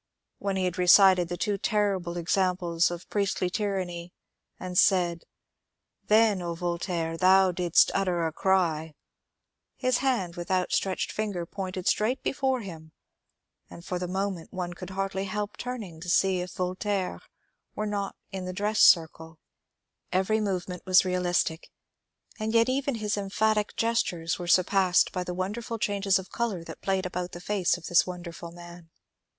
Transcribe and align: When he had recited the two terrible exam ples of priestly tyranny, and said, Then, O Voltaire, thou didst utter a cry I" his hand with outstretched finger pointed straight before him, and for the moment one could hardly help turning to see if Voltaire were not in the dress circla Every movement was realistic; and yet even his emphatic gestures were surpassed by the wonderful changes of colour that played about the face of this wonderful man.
When 0.39 0.55
he 0.55 0.65
had 0.65 0.79
recited 0.79 1.27
the 1.29 1.37
two 1.37 1.59
terrible 1.59 2.17
exam 2.17 2.57
ples 2.57 2.89
of 2.89 3.07
priestly 3.11 3.51
tyranny, 3.51 4.11
and 4.59 4.75
said, 4.75 5.25
Then, 6.07 6.41
O 6.41 6.55
Voltaire, 6.55 7.17
thou 7.17 7.51
didst 7.51 7.91
utter 7.93 8.25
a 8.25 8.33
cry 8.33 8.79
I" 8.79 8.93
his 9.85 9.99
hand 9.99 10.37
with 10.37 10.49
outstretched 10.49 11.11
finger 11.11 11.45
pointed 11.45 11.87
straight 11.87 12.23
before 12.23 12.61
him, 12.61 12.93
and 13.69 13.85
for 13.85 13.99
the 13.99 14.07
moment 14.07 14.51
one 14.51 14.73
could 14.73 14.89
hardly 14.89 15.25
help 15.25 15.55
turning 15.55 16.01
to 16.01 16.09
see 16.09 16.39
if 16.39 16.53
Voltaire 16.53 17.21
were 17.75 17.85
not 17.85 18.15
in 18.31 18.45
the 18.45 18.53
dress 18.53 18.79
circla 18.81 19.35
Every 20.11 20.39
movement 20.39 20.81
was 20.83 21.05
realistic; 21.05 21.69
and 22.39 22.55
yet 22.55 22.67
even 22.69 22.95
his 22.95 23.17
emphatic 23.17 23.75
gestures 23.75 24.39
were 24.39 24.47
surpassed 24.47 25.11
by 25.11 25.23
the 25.23 25.35
wonderful 25.35 25.77
changes 25.77 26.17
of 26.17 26.31
colour 26.31 26.63
that 26.63 26.81
played 26.81 27.05
about 27.05 27.33
the 27.33 27.39
face 27.39 27.77
of 27.77 27.85
this 27.85 28.07
wonderful 28.07 28.51
man. 28.51 28.89